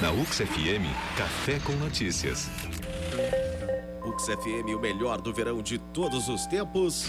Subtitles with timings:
[0.00, 2.48] Na UX FM, Café com Notícias.
[4.06, 7.06] UX FM, o melhor do verão de todos os tempos.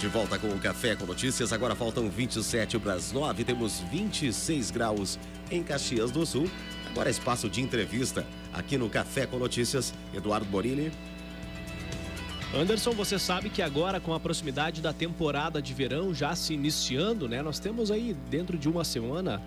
[0.00, 1.52] De volta com o Café com Notícias.
[1.52, 3.44] Agora faltam 27 para as 9.
[3.44, 5.20] Temos 26 graus
[5.52, 6.50] em Caxias do Sul.
[6.90, 9.94] Agora é espaço de entrevista aqui no Café com Notícias.
[10.12, 10.90] Eduardo Borini.
[12.52, 17.28] Anderson, você sabe que agora, com a proximidade da temporada de verão já se iniciando,
[17.28, 17.40] né?
[17.40, 19.40] Nós temos aí dentro de uma semana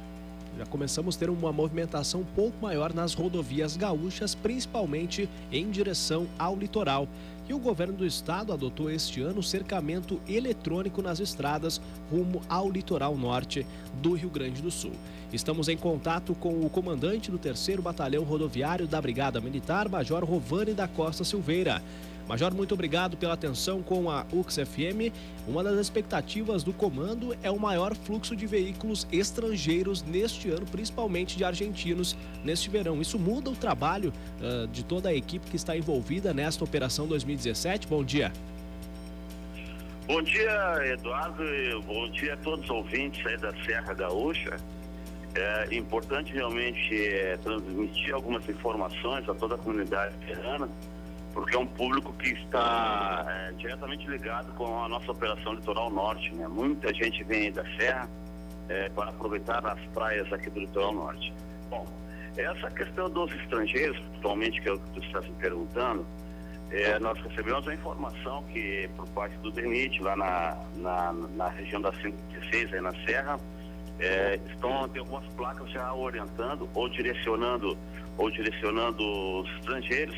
[0.58, 6.28] já começamos a ter uma movimentação um pouco maior nas rodovias gaúchas, principalmente em direção
[6.40, 7.08] ao litoral.
[7.48, 11.80] E o governo do estado adotou este ano cercamento eletrônico nas estradas
[12.12, 13.66] rumo ao litoral norte
[14.02, 14.94] do Rio Grande do Sul.
[15.32, 20.74] Estamos em contato com o comandante do 3 Batalhão Rodoviário da Brigada Militar, Major Rovani
[20.74, 21.84] da Costa Silveira.
[22.28, 25.14] Major, muito obrigado pela atenção com a UXFM.
[25.48, 31.38] Uma das expectativas do comando é o maior fluxo de veículos estrangeiros neste ano, principalmente
[31.38, 33.00] de argentinos, neste verão.
[33.00, 37.88] Isso muda o trabalho uh, de toda a equipe que está envolvida nesta operação 2017?
[37.88, 38.34] Bom dia.
[40.08, 41.44] Bom dia, Eduardo.
[41.86, 44.58] Bom dia a todos os ouvintes aí da Serra Gaúcha.
[45.36, 50.70] É importante realmente é, transmitir algumas informações a toda a comunidade serrana
[51.36, 56.34] porque é um público que está é, diretamente ligado com a nossa operação Litoral Norte.
[56.34, 56.48] Né?
[56.48, 58.10] Muita gente vem da Serra
[58.70, 61.34] é, para aproveitar as praias aqui do Litoral Norte.
[61.70, 61.86] Bom,
[62.38, 66.08] essa questão dos estrangeiros, atualmente, que é o que tu está se perguntando,
[66.72, 71.82] é, nós recebemos a informação que, por parte do DENIT, lá na, na, na região
[71.82, 73.38] da 116, aí na Serra,
[74.00, 77.78] é, estão tem algumas placas já orientando ou direcionando
[78.18, 79.04] ou direcionando
[79.42, 80.18] os estrangeiros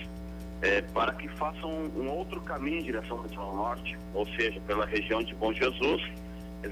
[0.61, 4.59] é, para que façam um, um, outro caminho em direção ao litoral norte, ou seja,
[4.61, 6.01] pela região de Bom Jesus,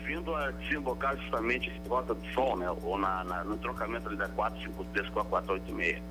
[0.05, 4.17] vindo a desembocar justamente em Rota do Sol, né, ou na, na, no trocamento ali
[4.17, 6.01] da 453 com a 486.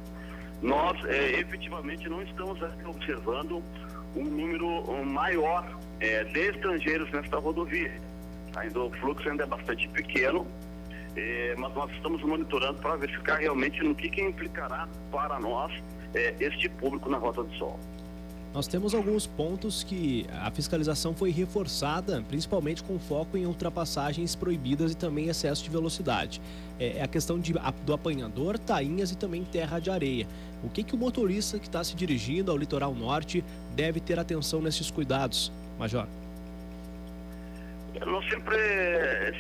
[0.63, 3.63] Nós, é, efetivamente, não estamos observando
[4.17, 7.93] um número maior é, de estrangeiros nesta rodovia.
[8.57, 10.47] Ainda o fluxo ainda é bastante pequeno,
[11.17, 15.73] é, mas nós estamos monitorando para verificar realmente no que, que implicará para nós
[16.15, 17.79] é, este público na Rota do Sol.
[18.55, 24.93] Nós temos alguns pontos que a fiscalização foi reforçada, principalmente com foco em ultrapassagens proibidas
[24.93, 26.41] e também excesso de velocidade.
[26.79, 27.53] É, é a questão de,
[27.85, 30.29] do apanhador, tainhas e também terra de areia.
[30.63, 33.45] O que, que o motorista que está se dirigindo ao litoral norte
[33.75, 36.07] deve ter atenção nesses cuidados, Major?
[38.01, 38.57] Nós sempre,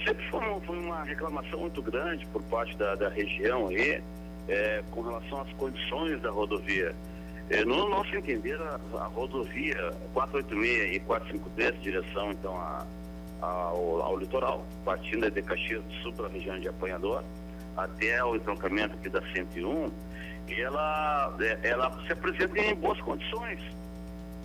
[0.06, 4.02] sempre foi uma, foi uma reclamação muito grande por parte da, da região aí,
[4.48, 6.94] é, com relação às condições da rodovia.
[7.50, 12.86] É, no nosso entender, a, a, rodovia 486 e 453, direção então a,
[13.42, 17.22] a, ao, ao, litoral, partindo de Caxias do Sul para a região de Apanhador,
[17.76, 19.90] até o entroncamento aqui da 101,
[20.56, 23.60] ela, é, ela se apresenta em boas condições.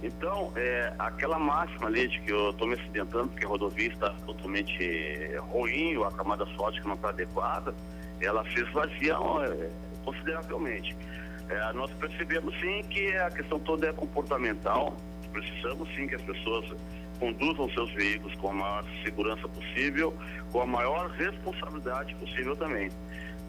[0.02, 4.10] Então, é, aquela máxima ali de que eu estou me acidentando porque a rodovia está
[4.26, 7.74] totalmente ruim, ou a camada asfáltica não está adequada,
[8.22, 9.70] ela se esvazia é,
[10.06, 10.96] consideravelmente.
[11.50, 14.96] É, nós percebemos sim que a questão toda é comportamental,
[15.34, 16.66] precisamos sim que as pessoas
[17.20, 20.16] conduzam seus veículos com a maior segurança possível,
[20.52, 22.90] com a maior responsabilidade possível também.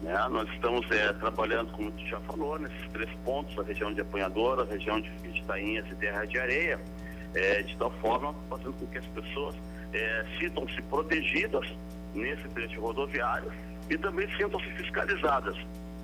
[0.01, 0.13] Né?
[0.29, 4.63] Nós estamos é, trabalhando, como tu já falou, nesses três pontos, a região de Apanhadora,
[4.63, 5.11] a região de,
[5.47, 6.79] Tainhas e Terra de Areia,
[7.33, 9.55] é, de tal forma fazendo com que as pessoas
[9.93, 11.67] é, sintam-se protegidas
[12.13, 13.51] nesse trecho rodoviário
[13.89, 15.55] e também sintam-se fiscalizadas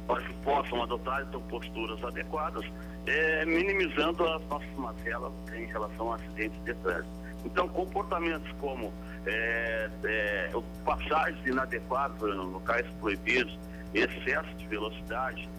[0.07, 2.65] para que possam adotar então, posturas adequadas,
[3.05, 7.27] é, minimizando as nossas mazelas em relação a acidentes de trânsito.
[7.45, 8.91] Então, comportamentos como
[9.25, 10.51] é, é,
[10.85, 13.57] passagens inadequadas em locais proibidos,
[13.93, 15.49] excesso de velocidade,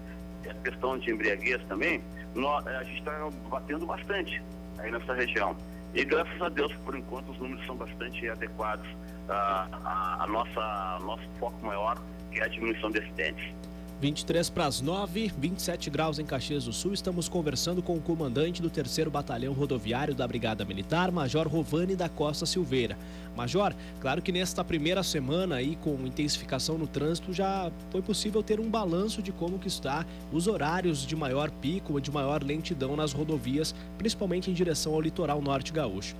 [0.48, 2.02] a questão de embriaguez também,
[2.34, 3.12] nós, a gente está
[3.48, 4.42] batendo bastante
[4.78, 5.56] aí nessa região.
[5.94, 8.86] E graças a Deus, por enquanto, os números são bastante adequados
[9.28, 11.98] à, à, à nossa nosso foco maior,
[12.30, 13.54] que é a diminuição de acidentes.
[14.00, 16.94] 23 para as 9, 27 graus em Caxias do Sul.
[16.94, 22.08] Estamos conversando com o comandante do 3 Batalhão Rodoviário da Brigada Militar, Major Rovani da
[22.08, 22.96] Costa Silveira.
[23.36, 28.60] Major, claro que nesta primeira semana aí com intensificação no trânsito já foi possível ter
[28.60, 33.12] um balanço de como que está os horários de maior pico, de maior lentidão nas
[33.12, 36.14] rodovias, principalmente em direção ao litoral norte gaúcho.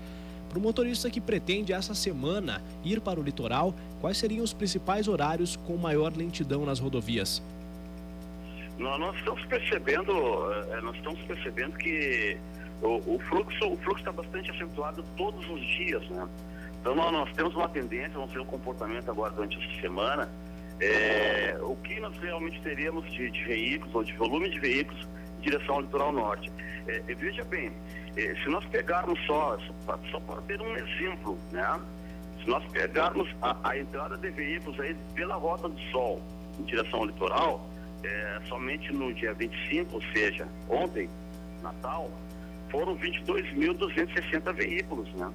[0.49, 5.07] Para o motorista que pretende essa semana ir para o litoral, quais seriam os principais
[5.07, 7.41] horários com maior lentidão nas rodovias?
[8.79, 10.13] Nós, nós estamos percebendo,
[10.71, 12.39] é, nós estamos percebendo que
[12.81, 16.29] o, o fluxo o fluxo está bastante acentuado todos os dias, né?
[16.81, 20.31] Então nós, nós, temos uma tendência, vamos ver um comportamento agora durante essa semana.
[20.81, 25.09] É, o que nós realmente teremos de, de veículos ou de volume de veículos
[25.39, 26.53] em direção ao litoral norte.
[26.87, 27.73] É, veja bem,
[28.17, 29.59] é, se nós pegarmos só,
[30.11, 31.81] só para ter um exemplo, né?
[32.43, 36.23] Se nós pegarmos a, a, entrada de veículos aí pela Rota do Sol
[36.61, 37.69] em direção ao litoral,
[38.05, 41.09] é, somente no dia 25, ou seja, ontem,
[41.63, 42.11] Natal,
[42.71, 45.31] foram 22.260 veículos, né?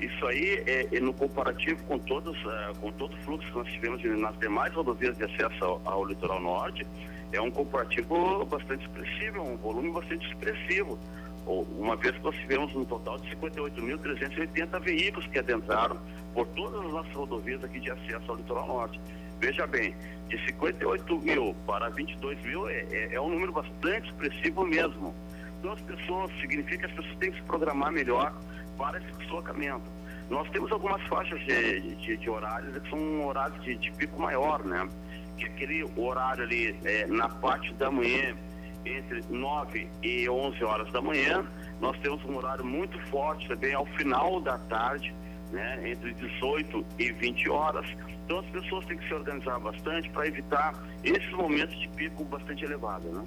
[0.00, 3.68] Isso aí, é, é, no comparativo com todos, uh, com todo o fluxo que nós
[3.68, 6.86] tivemos nas demais rodovias de acesso ao, ao, litoral norte,
[7.32, 10.98] é um comparativo bastante expressivo, um volume bastante expressivo.
[11.46, 15.98] Uma vez que nós tivemos um total de 58.380 veículos que adentraram
[16.32, 19.00] por todas as nossas rodovias aqui de acesso ao litoral norte.
[19.40, 19.94] Veja bem,
[20.28, 25.14] de 58 mil para 22 mil é, é, é um número bastante expressivo mesmo.
[25.58, 28.34] Então as pessoas, significa que as pessoas têm que se programar melhor
[28.76, 29.90] para esse deslocamento.
[30.28, 34.64] Nós temos algumas faixas de, de, de horários que são horários de, de, pico maior,
[34.64, 34.88] né?
[35.36, 38.36] Que é aquele horário ali é, na parte da manhã,
[38.84, 41.44] entre 9 e 11 horas da manhã,
[41.80, 45.14] nós temos um horário muito forte também ao final da tarde,
[45.50, 45.90] né?
[45.90, 47.86] Entre 18 e 20 horas.
[48.24, 52.64] Então as pessoas têm que se organizar bastante para evitar esses momentos de pico bastante
[52.64, 53.24] elevado, né?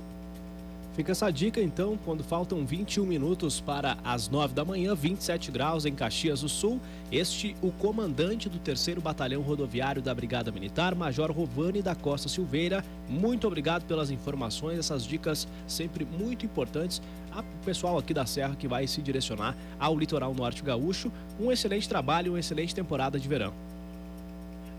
[0.95, 5.87] Fica essa dica então, quando faltam 21 minutos para as 9 da manhã, 27 graus
[5.87, 6.79] em Caxias do Sul.
[7.11, 12.85] Este, o comandante do 3 Batalhão Rodoviário da Brigada Militar, Major Rovani da Costa Silveira.
[13.09, 17.01] Muito obrigado pelas informações, essas dicas sempre muito importantes.
[17.35, 21.11] A pessoal aqui da Serra que vai se direcionar ao litoral norte gaúcho.
[21.39, 23.53] Um excelente trabalho, uma excelente temporada de verão.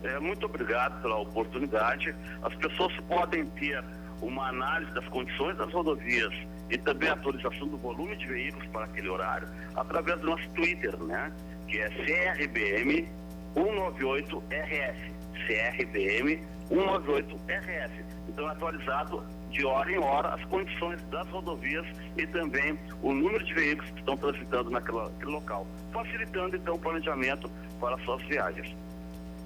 [0.04, 2.14] É, muito obrigado pela oportunidade.
[2.42, 3.82] As pessoas podem ter
[4.22, 6.32] uma análise das condições das rodovias
[6.70, 10.96] e também a atualização do volume de veículos para aquele horário através do nosso Twitter,
[11.02, 11.32] né?
[11.66, 13.08] Que é CRBM
[13.56, 15.14] 198RS.
[15.46, 16.40] CRBM
[16.70, 17.90] 198RS.
[18.28, 19.22] Então, atualizado
[19.54, 21.86] de hora em hora as condições das rodovias
[22.18, 27.48] e também o número de veículos que estão transitando naquele local, facilitando então o planejamento
[27.80, 28.74] para suas viagens.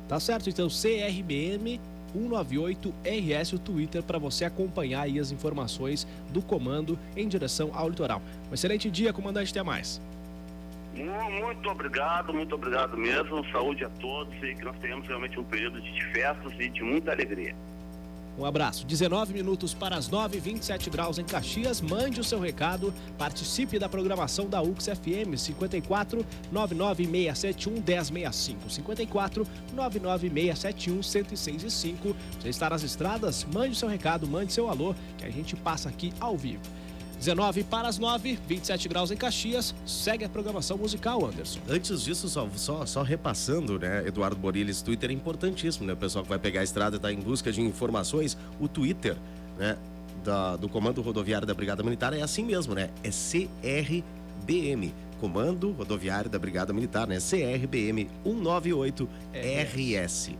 [0.08, 1.78] Tá certo, então CRBM
[2.16, 8.22] 198RS, o Twitter, para você acompanhar aí as informações do comando em direção ao litoral.
[8.50, 10.00] Um excelente dia, comandante, até mais.
[10.94, 13.44] Muito obrigado, muito obrigado mesmo.
[13.52, 17.12] Saúde a todos e que nós tenhamos realmente um período de festas e de muita
[17.12, 17.54] alegria.
[18.38, 18.86] Um abraço.
[18.86, 21.80] 19 minutos para as 9, 27 graus em Caxias.
[21.80, 22.94] Mande o seu recado.
[23.18, 28.70] Participe da programação da UX FM 54 99671 1065.
[28.70, 32.16] 54 99671 1065.
[32.40, 33.44] Você está nas estradas?
[33.52, 36.62] Mande o seu recado, mande seu alô, que a gente passa aqui ao vivo.
[37.18, 39.74] 19 para as 9, 27 graus em Caxias.
[39.84, 41.60] Segue a programação musical, Anderson.
[41.68, 44.06] Antes disso, só, só, só repassando, né?
[44.06, 45.92] Eduardo Borilis, Twitter é importantíssimo, né?
[45.92, 48.36] O pessoal que vai pegar a estrada está em busca de informações.
[48.60, 49.16] O Twitter,
[49.58, 49.76] né?
[50.24, 52.90] Da, do Comando Rodoviário da Brigada Militar é assim mesmo, né?
[53.02, 54.92] É CRBM.
[55.20, 57.18] Comando Rodoviário da Brigada Militar, né?
[57.18, 60.30] CRBM 198 RS.